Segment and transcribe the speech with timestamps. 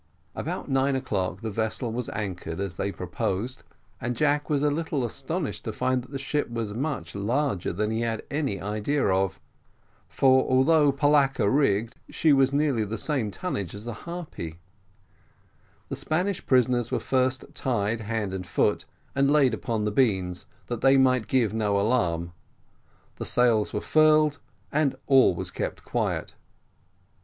[0.33, 3.61] About nine o'clock the vessel was anchored as they proposed,
[4.01, 7.91] and Jack was a little astonished to find that the ship was much larger that
[7.91, 9.39] he had any idea of;
[10.07, 14.57] for, although polacca rigged, she was nearly the same tonnage as the Harpy.
[15.89, 20.81] The Spanish prisoners were first tied hand and foot, and laid upon the beans, that
[20.81, 22.33] they might give no alarm,
[23.17, 24.39] the sails were furled,
[24.71, 26.33] and all was kept quiet.